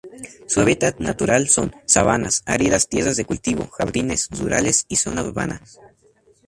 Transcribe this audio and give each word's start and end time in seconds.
Su 0.47 0.61
hábitat 0.61 0.97
natural 0.99 1.47
son: 1.47 1.75
sabanas, 1.85 2.41
áridas 2.47 2.87
tierras 2.87 3.17
de 3.17 3.25
cultivo, 3.25 3.67
jardines 3.67 4.29
rurales, 4.31 4.85
y 4.89 4.95
zona 4.95 5.21
urbanas. 5.21 5.77